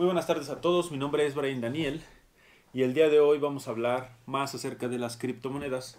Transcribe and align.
Muy 0.00 0.06
buenas 0.06 0.26
tardes 0.26 0.48
a 0.48 0.62
todos, 0.62 0.90
mi 0.90 0.96
nombre 0.96 1.26
es 1.26 1.34
Brian 1.34 1.60
Daniel 1.60 2.00
y 2.72 2.84
el 2.84 2.94
día 2.94 3.10
de 3.10 3.20
hoy 3.20 3.38
vamos 3.38 3.68
a 3.68 3.72
hablar 3.72 4.16
más 4.24 4.54
acerca 4.54 4.88
de 4.88 4.98
las 4.98 5.18
criptomonedas. 5.18 5.98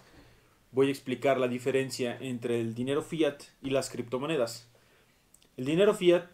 Voy 0.72 0.88
a 0.88 0.90
explicar 0.90 1.38
la 1.38 1.46
diferencia 1.46 2.18
entre 2.20 2.60
el 2.60 2.74
dinero 2.74 3.02
fiat 3.04 3.44
y 3.62 3.70
las 3.70 3.90
criptomonedas. 3.90 4.68
El 5.56 5.66
dinero 5.66 5.94
fiat, 5.94 6.24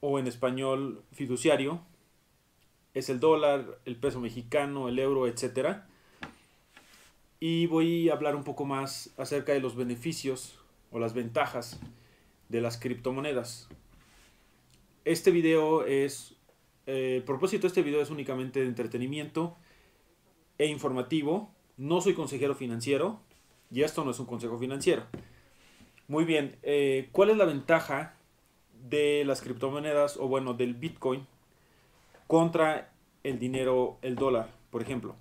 o 0.00 0.18
en 0.18 0.26
español 0.26 1.02
fiduciario, 1.12 1.82
es 2.94 3.10
el 3.10 3.20
dólar, 3.20 3.78
el 3.84 3.96
peso 3.96 4.18
mexicano, 4.18 4.88
el 4.88 4.98
euro, 4.98 5.26
etc. 5.26 5.80
Y 7.40 7.66
voy 7.66 8.08
a 8.08 8.14
hablar 8.14 8.34
un 8.36 8.44
poco 8.44 8.64
más 8.64 9.10
acerca 9.18 9.52
de 9.52 9.60
los 9.60 9.76
beneficios 9.76 10.58
o 10.90 10.98
las 10.98 11.12
ventajas 11.12 11.78
de 12.48 12.62
las 12.62 12.78
criptomonedas. 12.78 13.68
Este 15.04 15.30
video 15.30 15.84
es 15.84 16.35
eh, 16.86 17.16
el 17.16 17.22
propósito 17.24 17.62
de 17.62 17.68
este 17.68 17.82
video 17.82 18.00
es 18.00 18.10
únicamente 18.10 18.60
de 18.60 18.66
entretenimiento 18.66 19.56
e 20.58 20.66
informativo. 20.66 21.50
No 21.76 22.00
soy 22.00 22.14
consejero 22.14 22.54
financiero 22.54 23.20
y 23.70 23.82
esto 23.82 24.04
no 24.04 24.12
es 24.12 24.18
un 24.18 24.26
consejo 24.26 24.58
financiero. 24.58 25.04
Muy 26.08 26.24
bien, 26.24 26.56
eh, 26.62 27.08
¿cuál 27.12 27.30
es 27.30 27.36
la 27.36 27.44
ventaja 27.44 28.14
de 28.88 29.24
las 29.26 29.42
criptomonedas 29.42 30.16
o 30.16 30.28
bueno, 30.28 30.54
del 30.54 30.74
Bitcoin 30.74 31.26
contra 32.26 32.92
el 33.24 33.38
dinero, 33.38 33.98
el 34.02 34.14
dólar, 34.14 34.50
por 34.70 34.82
ejemplo? 34.82 35.16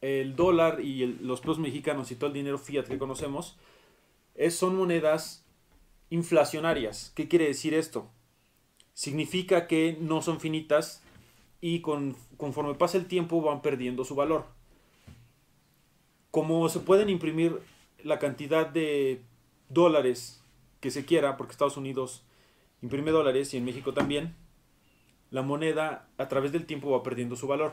El 0.00 0.34
dólar 0.34 0.80
y 0.80 1.06
los 1.06 1.40
pesos 1.40 1.58
mexicanos 1.58 2.10
y 2.10 2.16
todo 2.16 2.28
el 2.28 2.34
dinero 2.34 2.58
fiat 2.58 2.86
que 2.86 2.96
conocemos 2.96 3.58
son 4.48 4.76
monedas 4.76 5.44
inflacionarias. 6.08 7.12
¿Qué 7.14 7.28
quiere 7.28 7.46
decir 7.46 7.74
esto? 7.74 8.10
Significa 9.00 9.66
que 9.66 9.96
no 9.98 10.20
son 10.20 10.40
finitas 10.40 11.02
y 11.62 11.80
con, 11.80 12.18
conforme 12.36 12.74
pasa 12.74 12.98
el 12.98 13.06
tiempo 13.06 13.40
van 13.40 13.62
perdiendo 13.62 14.04
su 14.04 14.14
valor. 14.14 14.44
Como 16.30 16.68
se 16.68 16.80
pueden 16.80 17.08
imprimir 17.08 17.62
la 18.04 18.18
cantidad 18.18 18.66
de 18.66 19.22
dólares 19.70 20.44
que 20.80 20.90
se 20.90 21.06
quiera, 21.06 21.38
porque 21.38 21.52
Estados 21.52 21.78
Unidos 21.78 22.26
imprime 22.82 23.10
dólares 23.10 23.54
y 23.54 23.56
en 23.56 23.64
México 23.64 23.94
también, 23.94 24.36
la 25.30 25.40
moneda 25.40 26.10
a 26.18 26.28
través 26.28 26.52
del 26.52 26.66
tiempo 26.66 26.90
va 26.90 27.02
perdiendo 27.02 27.36
su 27.36 27.46
valor. 27.46 27.72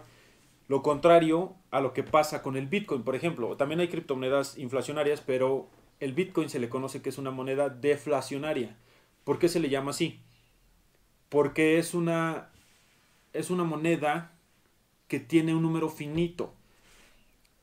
Lo 0.70 0.82
contrario 0.82 1.56
a 1.72 1.82
lo 1.82 1.92
que 1.92 2.04
pasa 2.04 2.42
con 2.42 2.56
el 2.56 2.68
Bitcoin, 2.68 3.04
por 3.04 3.18
ejemplo. 3.18 3.58
También 3.58 3.82
hay 3.82 3.90
criptomonedas 3.90 4.58
inflacionarias, 4.58 5.20
pero 5.20 5.68
el 6.00 6.14
Bitcoin 6.14 6.50
se 6.50 6.60
le 6.60 6.70
conoce 6.70 7.02
que 7.02 7.10
es 7.10 7.18
una 7.18 7.32
moneda 7.32 7.68
deflacionaria. 7.68 8.78
¿Por 9.26 9.40
qué 9.40 9.50
se 9.50 9.60
le 9.60 9.68
llama 9.68 9.92
así? 9.92 10.22
Porque 11.30 11.78
es 11.78 11.94
una, 11.94 12.50
es 13.34 13.50
una 13.50 13.64
moneda 13.64 14.34
que 15.08 15.20
tiene 15.20 15.56
un 15.56 15.62
número 15.62 15.90
finito. 15.90 16.54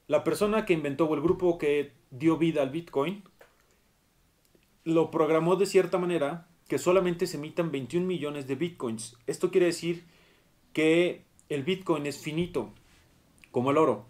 La 0.07 0.25
persona 0.25 0.67
que 0.67 0.75
inventó 0.75 1.07
o 1.07 1.15
el 1.15 1.23
grupo 1.23 1.59
que 1.59 1.93
dio 2.11 2.37
vida 2.37 2.63
al 2.63 2.71
Bitcoin 2.71 3.23
lo 4.85 5.11
programó 5.11 5.57
de 5.57 5.67
cierta 5.67 5.99
manera 5.99 6.47
que 6.69 6.79
solamente 6.79 7.27
se 7.27 7.37
emitan 7.37 7.71
21 7.71 8.07
millones 8.07 8.47
de 8.47 8.55
Bitcoins. 8.55 9.17
Esto 9.27 9.51
quiere 9.51 9.67
decir 9.67 10.05
que 10.73 11.25
el 11.49 11.63
Bitcoin 11.63 12.07
es 12.07 12.19
finito, 12.19 12.73
como 13.51 13.71
el 13.71 13.79
oro. 13.79 14.07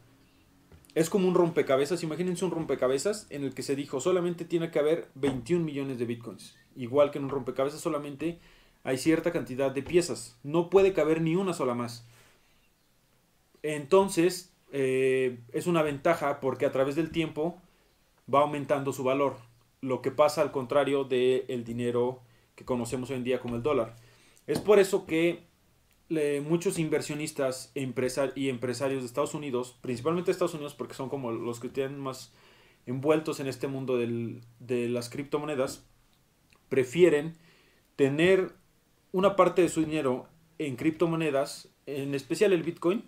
Es 0.95 1.11
como 1.11 1.27
un 1.27 1.35
rompecabezas, 1.35 2.03
imagínense 2.05 2.45
un 2.45 2.53
rompecabezas 2.53 3.27
en 3.31 3.43
el 3.43 3.55
que 3.55 3.65
se 3.65 3.75
dijo 3.75 4.01
solamente 4.01 4.45
tiene 4.45 4.71
que 4.71 4.79
haber 4.79 5.09
21 5.17 5.65
millones 5.65 5.99
de 5.99 6.07
Bitcoins. 6.07 6.57
Igual 6.77 7.11
que 7.11 7.19
en 7.19 7.25
un 7.25 7.31
rompecabezas 7.31 7.81
solamente 7.81 8.39
hay 8.85 8.99
cierta 8.99 9.33
cantidad 9.33 9.73
de 9.73 9.83
piezas. 9.83 10.39
No 10.43 10.71
puede 10.71 10.93
caber 10.93 11.21
ni 11.23 11.35
una 11.35 11.55
sola 11.55 11.75
más. 11.75 12.07
Entonces, 13.63 14.55
eh, 14.73 15.41
es 15.53 15.67
una 15.67 15.83
ventaja 15.83 16.39
porque 16.41 16.67
a 16.67 16.73
través 16.73 16.95
del 16.95 17.11
tiempo 17.11 17.61
va 18.33 18.41
aumentando 18.41 18.93
su 18.93 19.03
valor. 19.03 19.37
Lo 19.81 20.03
que 20.03 20.11
pasa 20.11 20.43
al 20.43 20.53
contrario 20.53 21.05
del 21.05 21.65
dinero 21.65 22.21
que 22.55 22.65
conocemos 22.65 23.11
hoy 23.11 23.17
en 23.17 23.25
día 23.25 23.41
como 23.41 23.57
el 23.57 23.63
dólar. 23.63 23.97
Es 24.47 24.61
por 24.61 24.79
eso 24.79 25.07
que 25.07 25.43
muchos 26.43 26.79
inversionistas 26.79 27.73
y 27.75 28.49
empresarios 28.49 29.01
de 29.01 29.07
Estados 29.07 29.35
Unidos, 29.35 29.79
principalmente 29.81 30.31
Estados 30.31 30.55
Unidos 30.55 30.75
porque 30.75 30.95
son 30.95 31.09
como 31.09 31.33
los 31.33 31.59
que 31.59 31.71
tienen 31.71 31.99
más 31.99 32.33
envueltos 32.87 33.41
en 33.41 33.47
este 33.47 33.67
mundo 33.67 33.97
de 33.97 34.89
las 34.89 35.09
criptomonedas, 35.09 35.87
prefieren 36.69 37.37
tener 37.97 38.53
una 39.15 39.37
parte 39.37 39.63
de 39.63 39.69
su 39.69 39.85
dinero 39.85 40.27
en 40.59 40.75
criptomonedas, 40.75 41.69
en 41.87 42.17
especial 42.17 42.53
el 42.53 42.65
Bitcoin, 42.65 43.05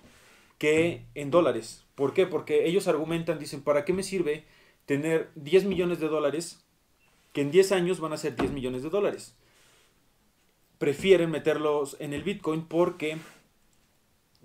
que 0.56 1.05
en 1.17 1.33
dólares. 1.33 1.84
¿Por 1.97 2.15
qué? 2.15 2.27
Porque 2.28 2.69
ellos 2.69 2.87
argumentan, 2.87 3.41
dicen, 3.41 3.61
¿para 3.61 3.84
qué 3.84 3.93
me 3.93 4.05
sirve 4.05 4.44
tener 4.84 5.33
10 5.34 5.65
millones 5.65 5.99
de 5.99 6.06
dólares 6.06 6.65
que 7.33 7.41
en 7.41 7.50
10 7.50 7.72
años 7.72 7.99
van 7.99 8.12
a 8.12 8.19
ser 8.19 8.37
10 8.37 8.53
millones 8.53 8.84
de 8.84 8.91
dólares? 8.91 9.34
Prefieren 10.78 11.28
meterlos 11.28 11.97
en 11.99 12.12
el 12.12 12.23
Bitcoin 12.23 12.62
porque 12.62 13.19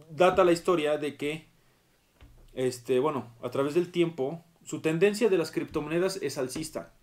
data 0.10 0.44
la 0.44 0.54
historia 0.54 0.98
de 0.98 1.16
que, 1.16 1.46
este, 2.56 2.98
bueno, 2.98 3.36
a 3.44 3.52
través 3.52 3.76
del 3.76 3.92
tiempo, 3.92 4.44
su 4.66 4.82
tendencia 4.82 5.30
de 5.30 5.38
las 5.38 5.52
criptomonedas 5.52 6.18
es 6.24 6.40
alcista. 6.40 6.96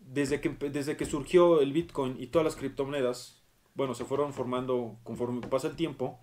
Desde 0.00 0.42
que, 0.42 0.50
desde 0.50 0.98
que 0.98 1.06
surgió 1.06 1.62
el 1.62 1.72
Bitcoin 1.72 2.20
y 2.20 2.26
todas 2.26 2.44
las 2.44 2.56
criptomonedas, 2.56 3.37
bueno, 3.78 3.94
se 3.94 4.04
fueron 4.04 4.32
formando 4.34 4.96
conforme 5.04 5.46
pasa 5.46 5.68
el 5.68 5.76
tiempo, 5.76 6.18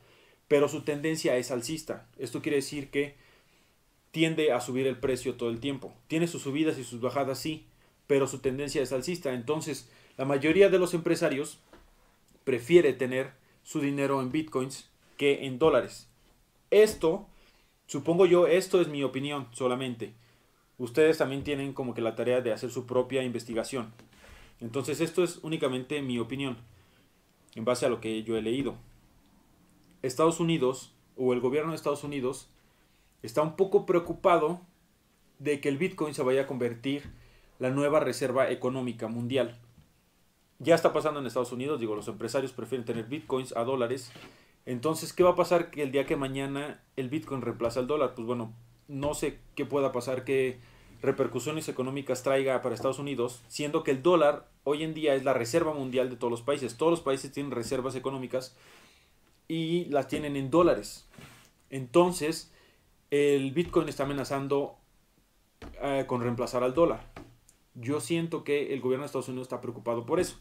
pero 0.50 0.68
su 0.68 0.82
tendencia 0.82 1.38
es 1.38 1.52
alcista. 1.52 2.06
Esto 2.20 2.42
quiere 2.42 2.58
decir 2.58 2.92
que 2.92 3.16
tiende 4.12 4.52
a 4.52 4.60
subir 4.60 4.88
el 4.88 4.98
precio 4.98 5.36
todo 5.36 5.50
el 5.50 5.62
tiempo. 5.62 5.94
Tiene 6.10 6.28
sus 6.28 6.42
subidas 6.42 6.78
y 6.78 6.84
sus 6.84 7.00
bajadas, 7.00 7.40
sí, 7.40 7.66
pero 8.08 8.28
su 8.28 8.40
tendencia 8.40 8.84
es 8.84 8.92
alcista. 8.92 9.34
Entonces, 9.34 9.90
la 10.18 10.26
mayoría 10.26 10.68
de 10.68 10.80
los 10.80 10.94
empresarios 10.94 11.60
prefiere 12.44 12.92
tener 12.92 13.32
su 13.64 13.80
dinero 13.80 14.22
en 14.22 14.34
bitcoins 14.34 14.90
que 15.16 15.46
en 15.46 15.58
dólares. 15.58 16.10
Esto, 16.72 17.26
supongo 17.88 18.26
yo, 18.26 18.48
esto 18.48 18.82
es 18.82 18.90
mi 18.90 19.02
opinión 19.02 19.48
solamente. 19.54 20.12
Ustedes 20.78 21.20
también 21.20 21.46
tienen 21.46 21.72
como 21.72 21.94
que 21.94 22.02
la 22.02 22.16
tarea 22.16 22.42
de 22.42 22.52
hacer 22.52 22.70
su 22.70 22.86
propia 22.86 23.24
investigación. 23.24 23.94
Entonces, 24.60 25.00
esto 25.00 25.24
es 25.24 25.40
únicamente 25.42 26.02
mi 26.02 26.20
opinión 26.20 26.58
en 27.56 27.66
base 27.66 27.86
a 27.86 27.90
lo 27.90 28.02
que 28.02 28.24
yo 28.24 28.38
he 28.38 28.42
leído. 28.42 28.76
Estados 30.02 30.40
Unidos 30.40 30.94
o 31.16 31.34
el 31.34 31.40
gobierno 31.40 31.72
de 31.72 31.78
Estados 31.78 32.04
Unidos 32.04 32.50
está 33.24 33.42
un 33.42 33.56
poco 33.56 33.86
preocupado 33.86 34.62
de 35.40 35.60
que 35.60 35.70
el 35.70 35.78
Bitcoin 35.78 36.14
se 36.14 36.24
vaya 36.24 36.42
a 36.42 36.48
convertir 36.48 37.12
la 37.60 37.70
nueva 37.70 38.00
reserva 38.00 38.52
económica 38.52 39.08
mundial. 39.08 39.58
Ya 40.60 40.76
está 40.76 40.94
pasando 40.94 41.20
en 41.20 41.26
Estados 41.26 41.52
Unidos, 41.52 41.80
digo, 41.80 41.96
los 41.96 42.08
empresarios 42.08 42.54
prefieren 42.54 42.86
tener 42.86 43.06
bitcoins 43.06 43.56
a 43.58 43.64
dólares. 43.64 44.12
Entonces, 44.66 45.12
¿qué 45.12 45.24
va 45.24 45.32
a 45.32 45.36
pasar 45.36 45.70
que 45.70 45.84
el 45.84 45.92
día 45.92 46.06
que 46.06 46.16
mañana 46.16 46.82
el 46.96 47.10
bitcoin 47.10 47.42
reemplaza 47.42 47.82
al 47.82 47.88
dólar? 47.88 48.16
Pues 48.16 48.26
bueno, 48.26 48.54
no 48.88 49.14
sé 49.14 49.40
qué 49.56 49.66
pueda 49.66 49.92
pasar, 49.92 50.24
qué 50.24 50.60
repercusiones 51.06 51.70
económicas 51.70 52.24
traiga 52.24 52.62
para 52.62 52.76
Estados 52.76 53.00
Unidos, 53.00 53.42
siendo 53.48 53.84
que 53.84 53.92
el 53.92 54.04
dólar 54.04 54.50
hoy 54.64 54.84
en 54.84 54.94
día 54.94 55.16
es 55.16 55.24
la 55.24 55.34
reserva 55.34 55.74
mundial 55.74 56.10
de 56.10 56.16
todos 56.16 56.32
los 56.32 56.42
países. 56.42 56.78
Todos 56.78 56.92
los 56.92 57.02
países 57.02 57.32
tienen 57.32 57.52
reservas 57.52 57.96
económicas 57.96 58.56
y 59.48 59.86
las 59.86 60.08
tienen 60.08 60.36
en 60.36 60.50
dólares. 60.50 61.08
Entonces, 61.70 62.52
el 63.12 63.52
Bitcoin 63.52 63.88
está 63.88 64.04
amenazando 64.04 64.78
eh, 65.82 66.06
con 66.08 66.22
reemplazar 66.22 66.64
al 66.64 66.74
dólar. 66.74 67.12
Yo 67.74 68.00
siento 68.00 68.44
que 68.44 68.74
el 68.74 68.82
gobierno 68.82 69.04
de 69.04 69.08
Estados 69.08 69.30
Unidos 69.30 69.46
está 69.46 69.62
preocupado 69.62 70.06
por 70.06 70.20
eso. 70.20 70.40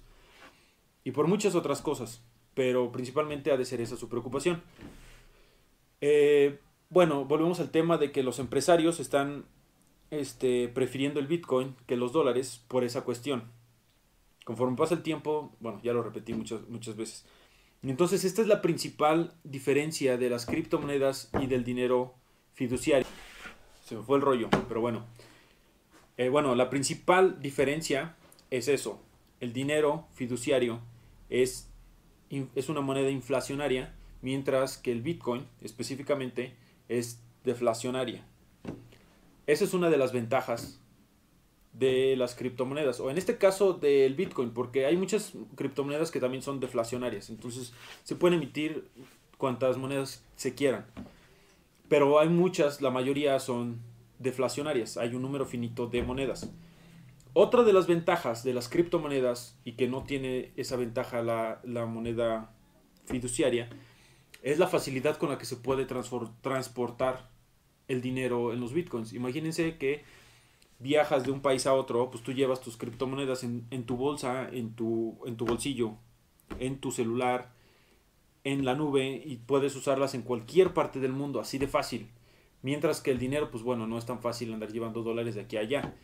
Y 1.03 1.11
por 1.11 1.27
muchas 1.27 1.55
otras 1.55 1.83
cosas. 1.83 2.25
Pero 2.55 2.93
principalmente 2.93 3.51
ha 3.51 3.57
de 3.57 3.65
ser 3.65 3.81
esa 3.81 3.97
su 3.97 4.09
preocupación. 4.09 4.63
Eh, 6.01 6.61
bueno, 6.89 7.25
volvemos 7.25 7.61
al 7.61 7.71
tema 7.71 7.99
de 7.99 8.13
que 8.13 8.23
los 8.23 8.39
empresarios 8.39 9.01
están 9.01 9.47
este, 10.21 10.69
prefiriendo 10.69 11.21
el 11.21 11.27
Bitcoin 11.27 11.75
que 11.87 11.97
los 11.97 12.13
dólares 12.13 12.65
por 12.69 12.85
esa 12.85 13.03
cuestión. 13.03 13.45
Conforme 14.45 14.77
pasa 14.77 14.95
el 14.95 15.03
tiempo, 15.03 15.55
bueno, 15.61 15.81
ya 15.83 15.93
lo 15.93 16.03
repetí 16.03 16.35
muchas, 16.35 16.69
muchas 16.69 16.97
veces. 16.97 17.25
Entonces, 17.83 18.25
esta 18.25 18.43
es 18.43 18.49
la 18.49 18.63
principal 18.63 19.35
diferencia 19.45 20.17
de 20.17 20.31
las 20.31 20.47
criptomonedas 20.47 21.31
y 21.41 21.47
del 21.47 21.65
dinero 21.65 22.15
fiduciario. 22.55 23.07
Se 23.85 23.97
me 23.97 24.03
fue 24.03 24.17
el 24.17 24.23
rollo, 24.23 24.49
pero 24.69 24.81
bueno. 24.81 25.05
Eh, 26.17 26.29
bueno, 26.29 26.55
la 26.55 26.71
principal 26.71 27.41
diferencia 27.41 28.17
es 28.51 28.69
eso. 28.69 29.01
El 29.41 29.53
dinero 29.53 30.07
fiduciario 30.15 30.81
es, 31.29 31.69
es 32.31 32.69
una 32.69 32.81
moneda 32.81 33.11
inflacionaria, 33.11 33.95
mientras 34.23 34.79
que 34.79 34.93
el 34.93 35.03
Bitcoin 35.03 35.47
específicamente 35.61 36.57
es 36.89 37.23
deflacionaria. 37.45 38.27
Esa 39.47 39.65
es 39.65 39.75
una 39.75 39.91
de 39.91 39.99
las 39.99 40.13
ventajas 40.13 40.81
de 41.73 42.15
las 42.17 42.35
criptomonedas, 42.35 43.01
o 43.01 43.11
en 43.11 43.19
este 43.19 43.37
caso 43.37 43.73
del 43.75 44.15
Bitcoin, 44.15 44.51
porque 44.51 44.87
hay 44.87 44.97
muchas 44.97 45.33
criptomonedas 45.57 46.11
que 46.11 46.21
también 46.21 46.43
son 46.43 46.61
deflacionarias, 46.61 47.31
entonces 47.31 47.73
se 48.05 48.15
pueden 48.15 48.39
emitir 48.39 48.89
cuantas 49.39 49.77
monedas 49.77 50.25
se 50.37 50.55
quieran, 50.55 50.87
pero 51.89 52.21
hay 52.21 52.29
muchas, 52.29 52.81
la 52.81 52.91
mayoría 52.91 53.41
son 53.41 53.81
deflacionarias, 54.21 54.97
hay 54.97 55.15
un 55.15 55.23
número 55.23 55.47
finito 55.47 55.89
de 55.89 56.03
monedas. 56.03 56.49
Otra 57.33 57.65
de 57.65 57.73
las 57.73 57.89
ventajas 57.89 58.45
de 58.45 58.55
las 58.55 58.69
criptomonedas, 58.69 59.59
y 59.65 59.73
que 59.73 59.89
no 59.89 60.05
tiene 60.05 60.53
esa 60.55 60.77
ventaja 60.77 61.23
la, 61.23 61.61
la 61.65 61.85
moneda 61.87 62.55
fiduciaria, 63.07 63.69
es 64.43 64.61
la 64.61 64.69
facilidad 64.69 65.17
con 65.17 65.31
la 65.31 65.39
que 65.39 65.45
se 65.45 65.57
puede 65.57 65.85
transportar 65.87 67.34
el 67.89 68.01
dinero 68.01 68.53
en 68.53 68.61
los 68.61 68.73
bitcoins. 68.73 69.13
Imagínense 69.13 69.77
que 69.77 70.03
viajas 70.79 71.25
de 71.25 71.31
un 71.31 71.41
país 71.41 71.67
a 71.67 71.75
otro, 71.75 72.11
pues 72.11 72.23
tú 72.23 72.33
llevas 72.33 72.61
tus 72.61 72.77
criptomonedas 72.77 73.45
en, 73.45 73.85
tu 73.85 73.97
bolsa, 73.97 74.49
en 74.51 74.75
tu, 74.75 75.19
en 75.27 75.37
tu 75.37 75.47
bolsillo, 75.47 75.97
en 76.59 76.79
tu 76.79 76.91
celular, 76.91 77.53
en 78.45 78.65
la 78.65 78.75
nube 78.75 79.23
y 79.25 79.37
puedes 79.37 79.75
usarlas 79.77 80.15
en 80.15 80.23
cualquier 80.23 80.75
parte 80.75 81.01
del 81.01 81.13
mundo, 81.13 81.41
así 81.41 81.59
de 81.59 81.69
fácil. 81.69 82.09
Mientras 82.63 83.01
que 83.01 83.11
el 83.11 83.19
dinero, 83.19 83.51
pues 83.51 83.63
bueno, 83.63 83.87
no 83.87 83.99
es 83.99 84.07
tan 84.07 84.21
fácil 84.21 84.53
andar 84.53 84.73
llevando 84.73 85.03
dólares 85.03 85.35
de 85.35 85.43
aquí 85.43 85.57
a 85.57 85.61
allá. 85.61 85.95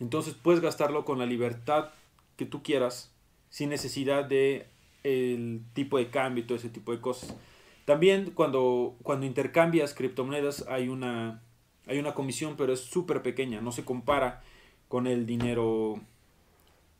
Entonces 0.00 0.34
puedes 0.34 0.60
gastarlo 0.60 1.04
con 1.04 1.18
la 1.18 1.26
libertad 1.26 1.90
que 2.36 2.46
tú 2.46 2.62
quieras, 2.62 3.12
sin 3.50 3.70
necesidad 3.70 4.24
de 4.24 4.66
el 5.04 5.62
tipo 5.74 5.98
de 5.98 6.08
cambio 6.08 6.44
y 6.44 6.46
todo 6.46 6.56
ese 6.58 6.70
tipo 6.70 6.92
de 6.92 7.00
cosas. 7.00 7.36
También 7.84 8.30
cuando, 8.34 8.96
cuando 9.02 9.26
intercambias 9.26 9.94
criptomonedas 9.94 10.66
hay 10.68 10.88
una, 10.88 11.42
hay 11.86 11.98
una 11.98 12.14
comisión, 12.14 12.54
pero 12.56 12.72
es 12.72 12.80
súper 12.80 13.22
pequeña, 13.22 13.60
no 13.60 13.72
se 13.72 13.84
compara 13.84 14.42
con 14.88 15.06
el 15.06 15.26
dinero, 15.26 16.00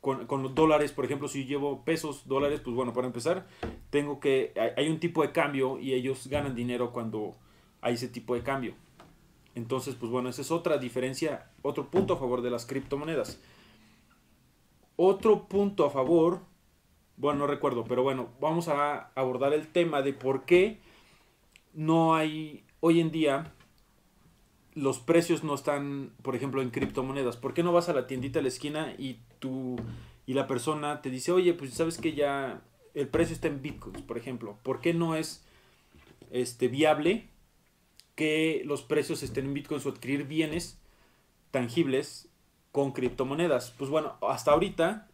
con, 0.01 0.27
con, 0.27 0.43
los 0.43 0.55
dólares, 0.55 0.93
por 0.93 1.05
ejemplo, 1.05 1.29
si 1.29 1.45
llevo 1.45 1.85
pesos, 1.85 2.27
dólares, 2.27 2.61
pues 2.65 2.75
bueno, 2.75 2.93
para 2.93 3.07
empezar, 3.07 3.47
tengo 3.91 4.19
que, 4.19 4.53
hay 4.77 4.89
un 4.89 4.99
tipo 4.99 5.23
de 5.23 5.31
cambio 5.31 5.79
y 5.79 5.93
ellos 5.93 6.27
ganan 6.27 6.55
dinero 6.55 6.93
cuando 6.93 7.37
hay 7.81 7.95
ese 7.95 8.09
tipo 8.09 8.35
de 8.35 8.43
cambio. 8.43 8.75
Entonces, 9.55 9.95
pues 9.95 10.11
bueno, 10.11 10.31
esa 10.31 10.41
es 10.41 10.51
otra 10.51 10.79
diferencia, 10.79 11.51
otro 11.61 11.91
punto 11.91 12.15
a 12.15 12.17
favor 12.17 12.43
de 12.43 12.51
las 12.51 12.65
criptomonedas. 12.67 13.39
Otro 14.97 15.47
punto 15.47 15.85
a 15.85 15.91
favor 15.91 16.41
bueno, 17.17 17.41
no 17.41 17.47
recuerdo, 17.47 17.85
pero 17.85 18.03
bueno, 18.03 18.29
vamos 18.41 18.69
a 18.69 19.11
abordar 19.15 19.53
el 19.53 19.69
tema 19.69 20.03
de 20.03 20.13
por 20.13 20.45
qué 20.45 20.81
no 21.75 22.15
hay 22.15 22.65
hoy 22.81 23.01
en 23.01 23.11
día 23.11 23.53
los 24.75 24.99
precios 25.01 25.45
no 25.45 25.55
están, 25.55 26.13
por 26.23 26.35
ejemplo, 26.35 26.63
en 26.63 26.71
criptomonedas. 26.71 27.37
¿Por 27.37 27.55
qué 27.55 27.63
no 27.63 27.73
vas 27.73 27.89
a 27.89 27.93
la 27.93 28.07
tiendita 28.07 28.39
a 28.39 28.43
la 28.43 28.49
esquina 28.49 28.95
y 28.99 29.19
tú 29.39 29.77
y 30.27 30.35
la 30.35 30.47
persona 30.47 31.03
te 31.03 31.11
dice, 31.11 31.33
oye, 31.33 31.53
pues 31.55 31.75
sabes 31.75 31.99
que 31.99 32.15
ya 32.15 32.63
el 32.95 33.09
precio 33.09 33.35
está 33.35 33.49
en 33.49 33.61
bitcoins, 33.61 34.03
por 34.03 34.17
ejemplo? 34.17 34.59
¿Por 34.63 34.81
qué 34.81 34.95
no 34.95 35.15
es 35.15 35.45
este, 36.31 36.69
viable 36.69 37.29
que 38.15 38.63
los 38.65 38.83
precios 38.83 39.23
estén 39.23 39.47
en 39.47 39.55
bitcoins 39.55 39.85
o 39.85 39.91
adquirir 39.91 40.25
bienes 40.25 40.81
tangibles 41.51 42.29
con 42.71 42.93
criptomonedas? 42.93 43.75
Pues 43.77 43.91
bueno, 43.91 44.17
hasta 44.23 44.53
ahorita 44.53 45.09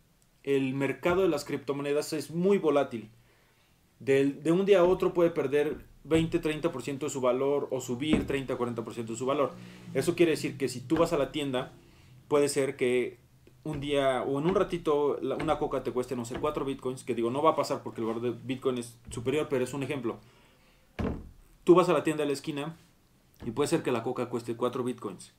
el 0.56 0.72
mercado 0.72 1.22
de 1.22 1.28
las 1.28 1.44
criptomonedas 1.44 2.14
es 2.14 2.30
muy 2.30 2.56
volátil. 2.56 3.10
De, 4.00 4.50
un 4.50 4.64
día 4.64 4.80
a 4.80 4.84
otro 4.84 5.12
puede 5.12 5.28
perder 5.28 5.84
20-30% 6.08 7.00
de 7.00 7.10
su 7.10 7.20
valor 7.20 7.68
o 7.70 7.82
subir 7.82 8.26
30-40% 8.26 9.04
de 9.04 9.16
su 9.16 9.26
valor. 9.26 9.52
Eso 9.92 10.14
quiere 10.14 10.30
decir 10.32 10.56
que 10.56 10.70
si 10.70 10.80
tú 10.80 10.96
vas 10.96 11.12
a 11.12 11.18
la 11.18 11.32
tienda, 11.32 11.72
puede 12.28 12.48
ser 12.48 12.76
que 12.76 13.18
un 13.62 13.80
día 13.80 14.22
o 14.22 14.38
en 14.38 14.46
un 14.46 14.54
ratito 14.54 15.18
una 15.20 15.58
coca 15.58 15.82
te 15.82 15.92
cueste, 15.92 16.16
no 16.16 16.24
sé, 16.24 16.40
4 16.40 16.64
bitcoins, 16.64 17.04
que 17.04 17.14
digo, 17.14 17.30
no 17.30 17.42
va 17.42 17.50
a 17.50 17.56
pasar 17.56 17.82
porque 17.82 18.00
el 18.00 18.06
valor 18.06 18.22
de 18.22 18.30
bitcoin 18.30 18.78
es 18.78 18.96
superior, 19.10 19.48
pero 19.50 19.64
es 19.64 19.74
un 19.74 19.82
ejemplo. 19.82 20.16
Tú 21.64 21.74
vas 21.74 21.90
a 21.90 21.92
la 21.92 22.04
tienda 22.04 22.22
de 22.22 22.28
la 22.28 22.32
esquina 22.32 22.74
y 23.44 23.50
puede 23.50 23.68
ser 23.68 23.82
que 23.82 23.92
la 23.92 24.02
coca 24.02 24.30
cueste 24.30 24.56
4 24.56 24.82
bitcoins 24.82 25.34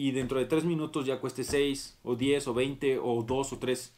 y 0.00 0.12
dentro 0.12 0.38
de 0.38 0.46
3 0.46 0.64
minutos 0.64 1.04
ya 1.04 1.20
cueste 1.20 1.44
6 1.44 1.98
o 2.02 2.16
10 2.16 2.48
o 2.48 2.54
20 2.54 2.98
o 3.02 3.22
2 3.22 3.52
o 3.52 3.58
3. 3.58 3.94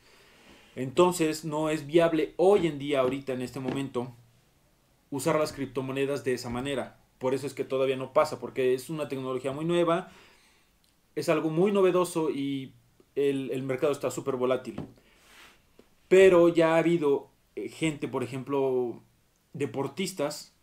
Entonces 0.75 1.45
no 1.45 1.69
es 1.69 1.87
viable 1.87 2.33
hoy 2.37 2.67
en 2.67 2.79
día, 2.79 3.01
ahorita 3.01 3.33
en 3.33 3.43
este 3.43 3.61
momento, 3.61 4.15
usar 5.11 5.39
las 5.39 5.53
criptomonedas 5.53 6.25
de 6.25 6.35
esa 6.35 6.49
manera. 6.49 6.99
Por 7.19 7.35
eso 7.35 7.47
es 7.47 7.55
que 7.55 7.65
todavía 7.65 7.97
no 7.97 8.13
pasa, 8.13 8.41
porque 8.41 8.75
es 8.75 8.89
una 8.91 9.09
tecnología 9.09 9.53
muy 9.53 9.65
nueva, 9.65 10.11
es 11.15 11.29
algo 11.29 11.51
muy 11.51 11.73
novedoso 11.73 12.31
y 12.31 12.73
el, 13.15 13.63
mercado 13.63 13.93
está 13.93 14.11
súper 14.11 14.37
volátil. 14.37 14.81
Pero 16.09 16.49
ya 16.49 16.75
ha 16.75 16.79
habido 16.79 17.31
eh, 17.55 17.69
gente, 17.69 18.09
por 18.09 18.23
ejemplo, 18.23 19.03
deportistas, 19.53 20.55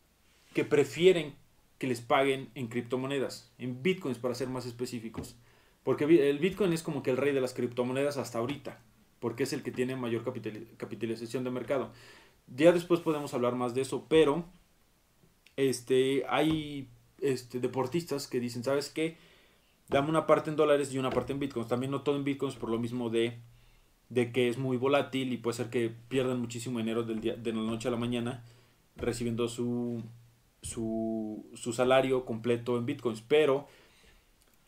que 0.53 0.65
prefieren 0.65 1.35
que 1.77 1.87
les 1.87 2.01
paguen 2.01 2.49
en 2.55 2.67
criptomonedas, 2.67 3.53
en 3.59 3.83
bitcoins 3.83 4.17
para 4.17 4.35
ser 4.35 4.49
más 4.49 4.65
específicos. 4.65 5.35
Porque 5.83 6.03
el 6.03 6.39
bitcoin 6.39 6.73
es 6.73 6.83
como 6.83 7.03
que 7.03 7.11
el 7.11 7.17
rey 7.17 7.33
de 7.33 7.41
las 7.41 7.53
criptomonedas 7.53 8.17
hasta 8.17 8.39
ahorita 8.39 8.81
porque 9.19 9.43
es 9.43 9.53
el 9.53 9.63
que 9.63 9.71
tiene 9.71 9.95
mayor 9.95 10.23
capitalización 10.77 11.43
de 11.43 11.51
mercado. 11.51 11.91
Ya 12.47 12.71
después 12.71 12.99
podemos 12.99 13.33
hablar 13.33 13.55
más 13.55 13.73
de 13.73 13.81
eso, 13.81 14.05
pero 14.09 14.45
este, 15.55 16.23
hay 16.29 16.89
este, 17.21 17.59
deportistas 17.59 18.27
que 18.27 18.39
dicen, 18.39 18.63
¿sabes 18.63 18.89
qué? 18.89 19.17
Dame 19.89 20.09
una 20.09 20.25
parte 20.27 20.49
en 20.49 20.55
dólares 20.55 20.93
y 20.93 20.97
una 20.97 21.09
parte 21.09 21.33
en 21.33 21.39
bitcoins. 21.39 21.67
También 21.67 21.91
no 21.91 22.01
todo 22.01 22.15
en 22.15 22.23
bitcoins 22.23 22.55
por 22.55 22.69
lo 22.69 22.79
mismo 22.79 23.09
de, 23.09 23.39
de 24.09 24.31
que 24.31 24.49
es 24.49 24.57
muy 24.57 24.77
volátil 24.77 25.33
y 25.33 25.37
puede 25.37 25.57
ser 25.57 25.69
que 25.69 25.89
pierdan 25.89 26.39
muchísimo 26.39 26.79
dinero 26.79 27.03
del 27.03 27.21
día, 27.21 27.35
de 27.35 27.53
la 27.53 27.61
noche 27.61 27.87
a 27.87 27.91
la 27.91 27.97
mañana 27.97 28.43
recibiendo 28.95 29.47
su, 29.47 30.03
su, 30.61 31.45
su 31.55 31.73
salario 31.73 32.25
completo 32.25 32.77
en 32.77 32.85
bitcoins. 32.85 33.21
Pero 33.21 33.67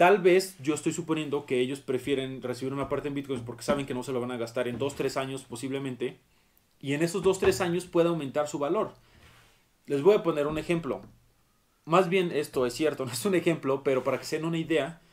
Tal 0.02 0.18
vez 0.18 0.58
yo 0.58 0.74
estoy 0.74 0.94
suponiendo 0.94 1.46
que 1.46 1.60
ellos 1.60 1.80
prefieren 1.80 2.42
recibir 2.42 2.74
una 2.74 2.90
parte 2.90 3.10
en 3.10 3.14
bitcoins 3.14 3.44
porque 3.44 3.62
saben 3.62 3.86
que 3.86 3.94
no 3.94 4.02
se 4.02 4.12
lo 4.12 4.20
van 4.20 4.32
a 4.32 4.38
gastar 4.38 4.68
en 4.68 4.80
2-3 4.80 5.16
años 5.18 5.44
posiblemente. 5.44 6.18
Y 6.80 6.94
en 6.94 7.04
esos 7.04 7.22
2-3 7.22 7.62
años 7.62 7.86
puede 7.86 8.10
aumentar 8.10 8.48
su 8.48 8.58
valor. 8.58 8.96
Les 9.86 10.02
voy 10.02 10.16
a 10.16 10.24
poner 10.24 10.48
un 10.48 10.58
ejemplo. 10.58 11.02
Más 11.86 12.10
bien 12.10 12.32
esto 12.32 12.66
es 12.66 12.74
cierto, 12.74 13.06
no 13.06 13.12
es 13.12 13.24
un 13.28 13.36
ejemplo, 13.36 13.84
pero 13.84 14.04
para 14.04 14.18
que 14.18 14.26
se 14.26 14.38
den 14.38 14.46
una 14.46 14.58
idea, 14.58 15.04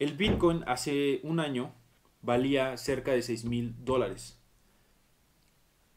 el 0.00 0.14
bitcoin 0.14 0.64
hace 0.66 1.20
un 1.22 1.38
año 1.38 1.72
valía 2.20 2.76
cerca 2.76 3.12
de 3.12 3.22
6 3.22 3.44
mil 3.44 3.76
dólares. 3.84 4.36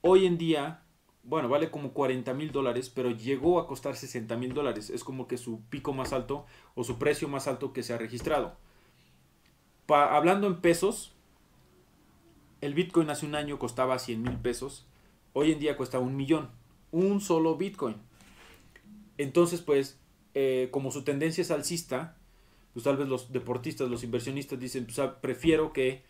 Hoy 0.01 0.27
en 0.27 0.37
día 0.37 0.80
bueno, 1.23 1.49
vale 1.49 1.69
como 1.69 1.93
40 1.93 2.33
mil 2.33 2.51
dólares, 2.51 2.89
pero 2.89 3.11
llegó 3.11 3.59
a 3.59 3.67
costar 3.67 3.95
60 3.95 4.35
mil 4.37 4.53
dólares. 4.53 4.89
Es 4.89 5.03
como 5.03 5.27
que 5.27 5.37
su 5.37 5.61
pico 5.69 5.93
más 5.93 6.13
alto 6.13 6.45
o 6.75 6.83
su 6.83 6.97
precio 6.97 7.27
más 7.27 7.47
alto 7.47 7.73
que 7.73 7.83
se 7.83 7.93
ha 7.93 7.97
registrado. 7.97 8.57
hablando 9.87 10.47
en 10.47 10.61
pesos, 10.61 11.13
el 12.61 12.73
Bitcoin 12.73 13.09
hace 13.09 13.25
un 13.25 13.35
año 13.35 13.59
costaba 13.59 13.99
100 13.99 14.21
mil 14.21 14.37
pesos. 14.37 14.87
Hoy 15.33 15.51
en 15.51 15.59
día 15.59 15.77
cuesta 15.77 15.99
un 15.99 16.15
millón. 16.15 16.49
Un 16.91 17.21
solo 17.21 17.55
Bitcoin. 17.55 17.97
Entonces, 19.17 19.61
pues, 19.61 19.99
eh, 20.33 20.69
como 20.71 20.91
su 20.91 21.03
tendencia 21.03 21.41
es 21.41 21.51
alcista, 21.51 22.17
pues 22.73 22.83
tal 22.83 22.97
vez 22.97 23.07
los 23.07 23.31
deportistas, 23.31 23.89
los 23.89 24.03
inversionistas 24.03 24.59
dicen, 24.59 24.85
pues, 24.85 24.99
ah, 24.99 25.21
prefiero 25.21 25.73
que 25.73 26.03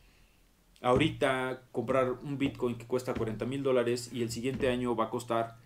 ahorita 0.81 1.63
comprar 1.71 2.11
un 2.11 2.37
Bitcoin 2.37 2.75
que 2.75 2.85
cuesta 2.85 3.13
40 3.13 3.45
mil 3.45 3.63
dólares 3.63 4.09
y 4.11 4.21
el 4.23 4.31
siguiente 4.31 4.69
año 4.69 4.95
va 4.95 5.05
a 5.05 5.09
costar 5.09 5.57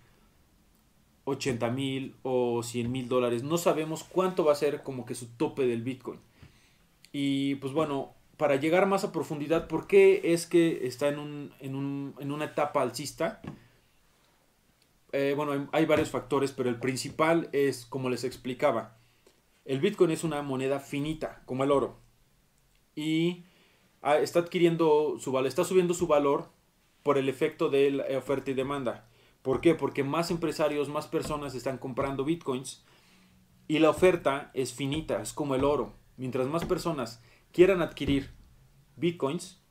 80 1.23 1.69
mil 1.71 2.15
o 2.23 2.61
100 2.61 2.91
mil 2.91 3.07
dólares. 3.07 3.43
No 3.43 3.57
sabemos 3.57 4.03
cuánto 4.03 4.45
va 4.45 4.51
a 4.51 4.55
ser 4.55 4.83
como 4.83 5.05
que 5.05 5.15
su 5.15 5.27
tope 5.27 5.65
del 5.65 5.81
Bitcoin. 5.81 6.19
Y 7.11 7.55
pues 7.55 7.73
bueno, 7.73 8.13
para 8.37 8.57
llegar 8.57 8.85
más 8.85 9.03
a 9.03 9.11
profundidad, 9.11 9.67
¿por 9.67 9.87
qué 9.87 10.33
es 10.33 10.45
que 10.45 10.85
está 10.85 11.07
en, 11.07 11.19
un, 11.19 11.53
en, 11.59 11.75
un, 11.75 12.15
en 12.19 12.31
una 12.31 12.45
etapa 12.45 12.81
alcista? 12.81 13.41
Eh, 15.13 15.33
bueno, 15.35 15.69
hay 15.71 15.85
varios 15.85 16.09
factores, 16.09 16.51
pero 16.51 16.69
el 16.69 16.77
principal 16.77 17.49
es, 17.53 17.85
como 17.85 18.09
les 18.09 18.25
explicaba, 18.25 18.97
el 19.63 19.79
Bitcoin 19.79 20.11
es 20.11 20.25
una 20.25 20.41
moneda 20.41 20.79
finita, 20.79 21.41
como 21.45 21.63
el 21.63 21.71
oro. 21.71 21.97
Y 22.95 23.45
está 24.21 24.39
adquiriendo 24.39 25.17
su 25.19 25.31
valor, 25.31 25.47
está 25.47 25.63
subiendo 25.63 25.93
su 25.93 26.07
valor 26.07 26.49
por 27.03 27.17
el 27.17 27.29
efecto 27.29 27.69
de 27.69 27.91
la 27.91 28.17
oferta 28.17 28.51
y 28.51 28.53
demanda. 28.53 29.07
¿Por 29.41 29.61
qué? 29.61 29.75
Porque 29.75 30.03
más 30.03 30.31
empresarios, 30.31 30.89
más 30.89 31.07
personas 31.07 31.53
están 31.55 31.77
comprando 31.77 32.23
bitcoins 32.23 32.83
y 33.67 33.79
la 33.79 33.89
oferta 33.89 34.51
es 34.53 34.73
finita, 34.73 35.21
es 35.21 35.33
como 35.33 35.55
el 35.55 35.63
oro. 35.63 35.93
Mientras 36.17 36.47
más 36.47 36.65
personas 36.65 37.21
quieran 37.51 37.81
adquirir 37.81 38.31
bitcoins, 38.95 39.61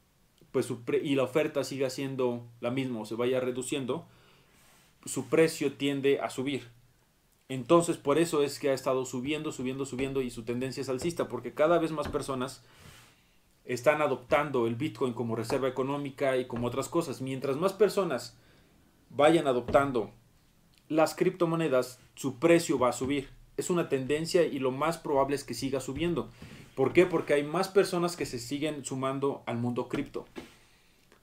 pues 0.53 0.73
y 1.03 1.17
la 1.17 1.25
oferta 1.25 1.65
siga 1.65 1.91
siendo 1.91 2.47
la 2.61 2.71
misma 2.71 3.01
o 3.01 3.05
se 3.05 3.17
vaya 3.17 3.41
reduciendo, 3.41 4.07
su 5.05 5.29
precio 5.29 5.73
tiende 5.73 6.21
a 6.21 6.31
subir. 6.31 6.71
Entonces, 7.49 7.97
por 7.97 8.19
eso 8.19 8.43
es 8.43 8.59
que 8.59 8.71
ha 8.71 8.75
estado 8.75 9.05
subiendo, 9.05 9.53
subiendo, 9.53 9.85
subiendo 9.85 10.23
y 10.23 10.31
su 10.31 10.45
tendencia 10.45 10.81
es 10.81 10.89
alcista, 10.89 11.29
porque 11.29 11.53
cada 11.53 11.79
vez 11.79 11.93
más 11.93 12.09
personas 12.09 12.65
están 13.65 14.03
adoptando 14.03 14.67
el 14.67 14.75
Bitcoin 14.75 15.15
como 15.15 15.37
reserva 15.37 15.69
económica 15.69 16.37
y 16.37 16.47
como 16.47 16.67
otras 16.67 16.89
cosas. 16.89 17.21
Mientras 17.21 17.57
más 17.57 17.73
personas 17.73 18.37
vayan 19.11 19.47
adoptando 19.47 20.11
las 20.89 21.15
criptomonedas, 21.15 22.01
su 22.15 22.39
precio 22.39 22.79
va 22.79 22.91
a 22.91 22.93
subir. 22.93 23.31
Es 23.57 23.71
una 23.71 23.89
tendencia 23.89 24.45
y 24.45 24.59
lo 24.59 24.71
más 24.71 24.99
probable 24.99 25.37
es 25.37 25.45
que 25.45 25.55
siga 25.55 25.81
subiendo. 25.81 26.31
¿Por 26.75 26.93
qué? 26.93 27.07
Porque 27.07 27.35
hay 27.35 27.45
más 27.45 27.69
personas 27.69 28.17
que 28.17 28.27
se 28.27 28.39
siguen 28.39 28.85
sumando 28.85 29.43
al 29.47 29.57
mundo 29.59 29.89
cripto. 29.89 30.27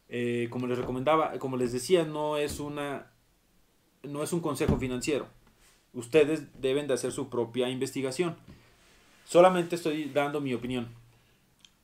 Eh, 0.09 0.47
como 0.49 0.67
les 0.67 0.77
recomendaba, 0.77 1.37
como 1.39 1.57
les 1.57 1.71
decía, 1.71 2.05
no 2.05 2.37
es 2.37 2.59
una 2.59 3.11
no 4.03 4.23
es 4.23 4.33
un 4.33 4.39
consejo 4.39 4.77
financiero. 4.77 5.27
Ustedes 5.93 6.59
deben 6.59 6.87
de 6.87 6.93
hacer 6.93 7.11
su 7.11 7.29
propia 7.29 7.69
investigación. 7.69 8.35
Solamente 9.25 9.75
estoy 9.75 10.05
dando 10.05 10.41
mi 10.41 10.53
opinión. 10.53 11.00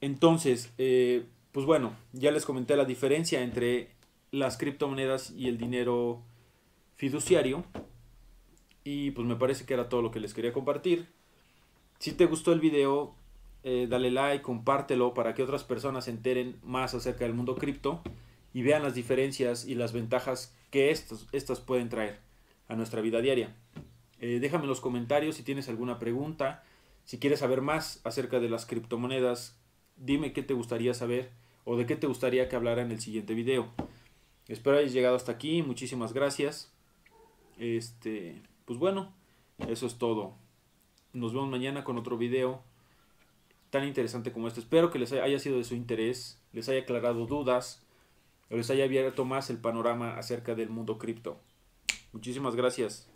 Entonces, 0.01 0.73
eh, 0.77 1.25
pues 1.51 1.65
bueno, 1.65 1.95
ya 2.13 2.31
les 2.31 2.45
comenté 2.45 2.75
la 2.75 2.85
diferencia 2.85 3.41
entre 3.41 3.89
las 4.31 4.57
criptomonedas 4.57 5.31
y 5.31 5.47
el 5.47 5.57
dinero 5.57 6.21
fiduciario. 6.95 7.63
Y 8.83 9.11
pues 9.11 9.27
me 9.27 9.35
parece 9.35 9.65
que 9.65 9.73
era 9.73 9.89
todo 9.89 10.01
lo 10.01 10.11
que 10.11 10.19
les 10.19 10.33
quería 10.33 10.53
compartir. 10.53 11.07
Si 11.99 12.11
te 12.13 12.25
gustó 12.25 12.53
el 12.53 12.59
video, 12.59 13.15
eh, 13.63 13.87
dale 13.89 14.11
like, 14.11 14.43
compártelo 14.43 15.13
para 15.13 15.33
que 15.33 15.43
otras 15.43 15.63
personas 15.63 16.05
se 16.05 16.11
enteren 16.11 16.59
más 16.63 16.93
acerca 16.93 17.25
del 17.25 17.33
mundo 17.33 17.55
cripto 17.55 18.01
y 18.53 18.61
vean 18.61 18.83
las 18.83 18.93
diferencias 18.93 19.65
y 19.65 19.75
las 19.75 19.93
ventajas 19.93 20.55
que 20.69 20.91
estas, 20.91 21.27
estas 21.31 21.59
pueden 21.59 21.89
traer 21.89 22.19
a 22.67 22.75
nuestra 22.75 23.01
vida 23.01 23.19
diaria. 23.19 23.55
Eh, 24.19 24.39
déjame 24.39 24.63
en 24.63 24.69
los 24.69 24.81
comentarios 24.81 25.35
si 25.35 25.43
tienes 25.43 25.69
alguna 25.69 25.99
pregunta, 25.99 26.63
si 27.05 27.19
quieres 27.19 27.39
saber 27.39 27.61
más 27.61 28.01
acerca 28.03 28.39
de 28.39 28.49
las 28.49 28.65
criptomonedas, 28.65 29.57
dime 29.97 30.33
qué 30.33 30.43
te 30.43 30.53
gustaría 30.53 30.93
saber 30.93 31.31
o 31.65 31.77
de 31.77 31.85
qué 31.85 31.95
te 31.95 32.07
gustaría 32.07 32.47
que 32.47 32.55
hablara 32.55 32.81
en 32.81 32.91
el 32.91 32.99
siguiente 32.99 33.33
video. 33.33 33.67
Espero 34.47 34.77
hayas 34.77 34.93
llegado 34.93 35.15
hasta 35.15 35.33
aquí, 35.33 35.61
muchísimas 35.61 36.13
gracias. 36.13 36.71
Este, 37.57 38.41
pues 38.65 38.79
bueno, 38.79 39.13
eso 39.67 39.85
es 39.87 39.97
todo. 39.97 40.35
Nos 41.13 41.33
vemos 41.33 41.49
mañana 41.49 41.83
con 41.83 41.97
otro 41.97 42.17
video 42.17 42.61
tan 43.69 43.85
interesante 43.85 44.31
como 44.31 44.47
este. 44.47 44.61
Espero 44.61 44.91
que 44.91 44.99
les 44.99 45.11
haya 45.11 45.39
sido 45.39 45.57
de 45.57 45.63
su 45.63 45.75
interés, 45.75 46.39
les 46.53 46.69
haya 46.69 46.81
aclarado 46.81 47.25
dudas, 47.25 47.83
o 48.49 48.55
les 48.55 48.69
haya 48.69 48.85
abierto 48.85 49.25
más 49.25 49.49
el 49.49 49.57
panorama 49.57 50.17
acerca 50.17 50.55
del 50.55 50.69
mundo 50.69 50.97
cripto. 50.97 51.37
Muchísimas 52.13 52.55
gracias. 52.55 53.09